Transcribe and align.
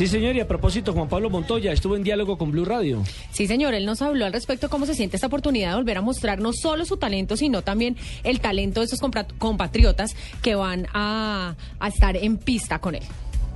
Sí, 0.00 0.06
señor, 0.06 0.34
y 0.34 0.40
a 0.40 0.48
propósito, 0.48 0.94
Juan 0.94 1.10
Pablo 1.10 1.28
Montoya 1.28 1.72
estuvo 1.72 1.94
en 1.94 2.02
diálogo 2.02 2.38
con 2.38 2.50
Blue 2.50 2.64
Radio. 2.64 3.02
Sí, 3.32 3.46
señor, 3.46 3.74
él 3.74 3.84
nos 3.84 4.00
habló 4.00 4.24
al 4.24 4.32
respecto 4.32 4.66
de 4.66 4.70
cómo 4.70 4.86
se 4.86 4.94
siente 4.94 5.16
esta 5.16 5.26
oportunidad 5.26 5.72
de 5.72 5.76
volver 5.76 5.98
a 5.98 6.00
mostrar 6.00 6.40
no 6.40 6.54
solo 6.54 6.86
su 6.86 6.96
talento, 6.96 7.36
sino 7.36 7.60
también 7.60 7.98
el 8.24 8.40
talento 8.40 8.80
de 8.80 8.86
esos 8.86 8.98
compatriotas 9.36 10.16
que 10.40 10.54
van 10.54 10.86
a, 10.94 11.54
estar 11.86 12.16
en 12.16 12.38
pista 12.38 12.78
con 12.78 12.94
él. 12.94 13.02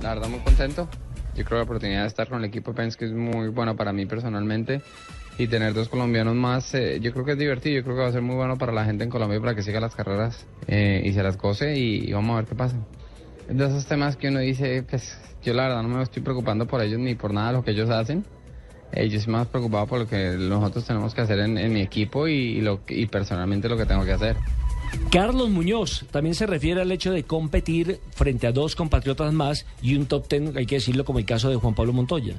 La 0.03 0.13
verdad, 0.13 0.29
muy 0.29 0.37
contento. 0.41 0.87
Yo 1.35 1.43
creo 1.45 1.47
que 1.47 1.55
la 1.55 1.63
oportunidad 1.63 2.01
de 2.01 2.07
estar 2.09 2.29
con 2.29 2.37
el 2.37 2.45
equipo 2.45 2.75
Penske 2.75 3.05
es 3.05 3.11
muy 3.11 3.47
buena 3.47 3.73
para 3.73 3.91
mí 3.91 4.05
personalmente 4.05 4.83
y 5.39 5.47
tener 5.47 5.73
dos 5.73 5.89
colombianos 5.89 6.35
más, 6.35 6.75
eh, 6.75 6.99
yo 7.01 7.11
creo 7.11 7.25
que 7.25 7.31
es 7.31 7.39
divertido, 7.39 7.77
yo 7.77 7.83
creo 7.83 7.95
que 7.95 8.01
va 8.03 8.09
a 8.09 8.11
ser 8.11 8.21
muy 8.21 8.35
bueno 8.35 8.55
para 8.55 8.71
la 8.71 8.85
gente 8.85 9.03
en 9.03 9.09
Colombia 9.09 9.39
para 9.39 9.55
que 9.55 9.63
siga 9.63 9.79
las 9.79 9.95
carreras 9.95 10.45
eh, 10.67 11.01
y 11.03 11.11
se 11.11 11.23
las 11.23 11.39
goce 11.39 11.75
y, 11.75 12.13
vamos 12.13 12.33
a 12.33 12.41
ver 12.41 12.45
qué 12.45 12.53
pasa. 12.53 12.77
De 13.49 13.65
esos 13.65 13.85
temas 13.85 14.17
que 14.17 14.29
uno 14.29 14.39
dice, 14.39 14.83
pues 14.89 15.17
yo 15.43 15.53
la 15.53 15.63
verdad 15.63 15.83
no 15.83 15.89
me 15.89 16.03
estoy 16.03 16.23
preocupando 16.23 16.65
por 16.65 16.81
ellos 16.81 16.99
ni 16.99 17.15
por 17.15 17.33
nada 17.33 17.47
de 17.47 17.53
lo 17.53 17.63
que 17.63 17.71
ellos 17.71 17.89
hacen. 17.89 18.25
Eh, 18.91 19.07
yo 19.09 19.17
estoy 19.17 19.33
más 19.33 19.47
preocupado 19.47 19.85
por 19.85 19.99
lo 19.99 20.07
que 20.07 20.35
nosotros 20.37 20.85
tenemos 20.85 21.13
que 21.13 21.21
hacer 21.21 21.39
en, 21.39 21.73
mi 21.73 21.81
equipo 21.81 22.27
y, 22.27 22.61
lo, 22.61 22.79
y 22.87 23.05
personalmente 23.05 23.69
lo 23.69 23.77
que 23.77 23.85
tengo 23.85 24.03
que 24.03 24.13
hacer. 24.13 24.35
Carlos 25.11 25.49
Muñoz 25.49 26.05
también 26.11 26.35
se 26.35 26.45
refiere 26.45 26.81
al 26.81 26.91
hecho 26.91 27.11
de 27.11 27.23
competir 27.23 27.99
frente 28.13 28.47
a 28.47 28.51
dos 28.51 28.75
compatriotas 28.75 29.31
más 29.31 29.65
y 29.81 29.95
un 29.95 30.07
top 30.07 30.27
ten, 30.27 30.57
hay 30.57 30.65
que 30.65 30.75
decirlo 30.75 31.05
como 31.05 31.19
el 31.19 31.25
caso 31.25 31.49
de 31.49 31.55
Juan 31.55 31.73
Pablo 31.73 31.93
Montoya. 31.93 32.35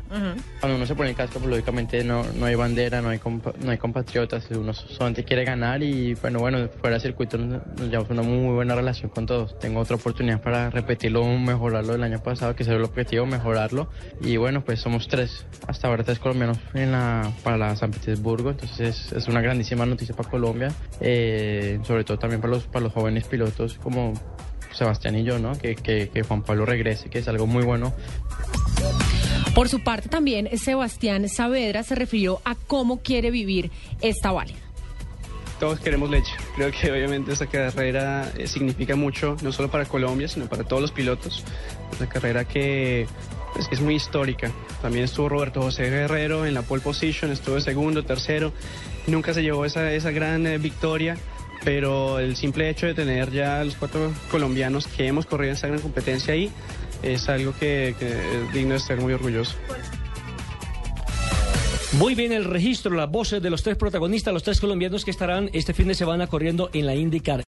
Cuando 0.61 0.77
uno 0.77 0.87
se 0.87 0.95
pone 0.95 1.11
en 1.11 1.17
casco, 1.17 1.39
pues, 1.39 1.51
lógicamente 1.51 2.05
no, 2.05 2.25
no 2.39 2.47
hay 2.47 2.55
bandera, 2.55 3.01
no 3.01 3.09
hay, 3.09 3.21
no 3.61 3.71
hay 3.71 3.79
compatriotas, 3.79 4.49
uno 4.51 4.75
solamente 4.75 5.25
quiere 5.25 5.45
ganar 5.45 5.83
y 5.83 6.15
bueno, 6.15 6.39
bueno, 6.41 6.69
fuera 6.81 6.97
de 6.97 7.01
circuito 7.01 7.39
nos, 7.39 7.63
llevamos 7.81 8.11
una 8.11 8.23
muy 8.23 8.55
buena 8.55 8.75
relación 8.75 9.11
con 9.11 9.27
todos. 9.27 9.59
Tengo 9.59 9.81
otra 9.81 9.97
oportunidad 9.97 10.43
para 10.43 10.71
repetirlo, 10.71 11.25
mejorarlo 11.25 11.93
del 11.93 12.03
año 12.03 12.23
pasado, 12.23 12.55
que 12.55 12.65
será 12.65 12.77
el 12.77 12.85
objetivo, 12.85 13.27
mejorarlo. 13.27 13.89
Y 14.21 14.37
bueno, 14.37 14.65
pues 14.65 14.81
somos 14.81 15.09
tres, 15.09 15.47
hasta 15.67 15.89
ahora 15.89 16.05
tres 16.05 16.19
colombianos 16.19 16.59
en 16.75 16.93
la, 16.93 17.33
para 17.43 17.75
San 17.77 17.91
Petersburgo, 17.91 18.51
entonces 18.51 19.13
es, 19.13 19.29
una 19.29 19.41
grandísima 19.41 19.87
noticia 19.87 20.15
para 20.15 20.29
Colombia, 20.31 20.73
eh, 21.01 21.81
sobre 21.85 22.05
todo 22.05 22.19
también 22.19 22.41
para 22.41 22.46
los, 22.49 22.65
para 22.65 22.85
los 22.85 22.93
jóvenes 22.93 23.25
pilotos 23.25 23.79
como 23.83 24.13
Sebastián 24.73 25.17
y 25.17 25.25
yo, 25.25 25.39
¿no? 25.39 25.57
Que, 25.59 25.75
que, 25.75 26.09
que 26.09 26.23
Juan 26.23 26.43
Pablo 26.43 26.67
regrese, 26.67 27.09
que 27.09 27.19
es 27.19 27.29
algo 27.29 27.47
muy 27.47 27.65
bueno. 27.65 27.95
Por 29.55 29.69
su 29.71 29.81
parte 29.81 30.09
también 30.11 30.51
Sebastián 30.59 31.29
Saavedra 31.29 31.83
se 31.83 31.95
refirió 31.95 32.43
a 32.45 32.55
cómo 32.55 33.01
quiere 33.01 33.31
vivir 33.31 33.71
esta 34.03 34.31
válida. 34.31 34.59
Todos 35.59 35.81
queremos 35.81 36.11
leche. 36.11 36.33
Creo 36.55 36.71
que 36.71 36.93
obviamente 36.93 37.33
esta 37.33 37.47
carrera 37.47 38.31
eh, 38.37 38.47
significa 38.47 38.95
mucho, 38.95 39.37
no 39.43 39.53
solo 39.53 39.71
para 39.71 39.87
Colombia, 39.87 40.29
sino 40.29 40.47
para 40.47 40.65
todos 40.65 40.83
los 40.83 40.93
pilotos. 40.93 41.43
Es 41.91 41.99
una 41.99 42.09
carrera 42.11 42.45
que 42.45 43.07
pues, 43.55 43.67
es 43.71 43.81
muy 43.81 43.95
histórica. 43.95 44.53
También 44.83 45.07
estuvo 45.07 45.31
Roberto 45.31 45.63
José 45.63 45.89
Guerrero 45.89 46.45
en 46.45 46.53
la 46.53 46.61
pole 46.61 46.83
position, 46.83 47.33
estuvo 47.33 47.59
segundo, 47.59 48.05
tercero. 48.05 48.53
Nunca 49.07 49.33
se 49.33 49.43
llevó 49.43 49.65
esa, 49.65 49.91
esa 49.93 50.11
gran 50.11 50.47
eh, 50.47 50.59
victoria 50.59 51.17
pero 51.67 52.21
el 52.21 52.37
simple 52.37 52.71
hecho 52.71 52.87
de 52.87 52.95
tener 52.95 53.33
ya 53.33 53.65
los 53.65 53.75
cuatro 53.75 54.13
colombianos 54.31 54.87
que 54.87 55.09
hemos 55.09 55.27
corrido 55.27 55.51
en 55.51 55.57
esa 55.57 55.67
gran 55.67 55.81
competencia 55.81 56.33
ahí 56.33 56.49
es 57.03 57.29
algo 57.29 57.53
que, 57.59 57.89
es 57.89 58.53
digno 58.55 58.71
de 58.71 58.77
estar 58.77 59.01
muy 59.01 59.13
orgulloso. 59.13 59.57
Muy 61.95 62.15
bien 62.15 62.31
el 62.31 62.45
registro, 62.45 62.95
las 62.95 63.11
voces 63.11 63.43
de 63.43 63.51
los 63.51 63.65
tres 63.65 63.77
protagonistas, 63.77 64.33
los 64.33 64.45
tres 64.45 64.61
colombianos 64.61 65.05
que 65.05 65.11
estarán 65.11 65.51
este 65.55 65.75
fin 65.75 65.89
de 65.89 65.97
semana 65.97 66.29
corriendo 66.29 66.71
en 66.73 66.87
la 66.87 66.95
IndyCar. 66.95 67.45